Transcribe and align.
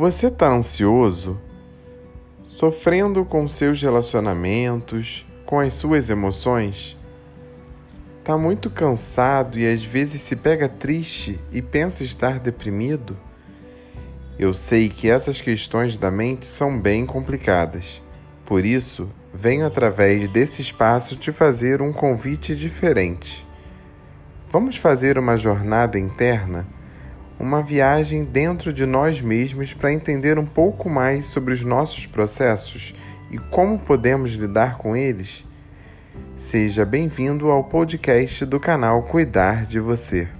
Você 0.00 0.28
está 0.28 0.50
ansioso? 0.50 1.38
Sofrendo 2.42 3.22
com 3.22 3.46
seus 3.46 3.82
relacionamentos, 3.82 5.26
com 5.44 5.60
as 5.60 5.74
suas 5.74 6.08
emoções? 6.08 6.96
Está 8.18 8.38
muito 8.38 8.70
cansado 8.70 9.58
e 9.58 9.70
às 9.70 9.84
vezes 9.84 10.22
se 10.22 10.34
pega 10.34 10.70
triste 10.70 11.38
e 11.52 11.60
pensa 11.60 12.02
estar 12.02 12.40
deprimido? 12.40 13.14
Eu 14.38 14.54
sei 14.54 14.88
que 14.88 15.10
essas 15.10 15.42
questões 15.42 15.98
da 15.98 16.10
mente 16.10 16.46
são 16.46 16.80
bem 16.80 17.04
complicadas. 17.04 18.00
Por 18.46 18.64
isso, 18.64 19.06
venho 19.34 19.66
através 19.66 20.26
desse 20.30 20.62
espaço 20.62 21.14
te 21.14 21.30
fazer 21.30 21.82
um 21.82 21.92
convite 21.92 22.56
diferente. 22.56 23.46
Vamos 24.50 24.76
fazer 24.76 25.18
uma 25.18 25.36
jornada 25.36 25.98
interna? 25.98 26.66
Uma 27.40 27.62
viagem 27.62 28.22
dentro 28.22 28.70
de 28.70 28.84
nós 28.84 29.22
mesmos 29.22 29.72
para 29.72 29.92
entender 29.92 30.38
um 30.38 30.44
pouco 30.44 30.90
mais 30.90 31.24
sobre 31.24 31.54
os 31.54 31.64
nossos 31.64 32.06
processos 32.06 32.94
e 33.30 33.38
como 33.38 33.78
podemos 33.78 34.32
lidar 34.32 34.76
com 34.76 34.94
eles? 34.94 35.42
Seja 36.36 36.84
bem-vindo 36.84 37.50
ao 37.50 37.64
podcast 37.64 38.44
do 38.44 38.60
canal 38.60 39.04
Cuidar 39.04 39.64
de 39.64 39.80
Você. 39.80 40.39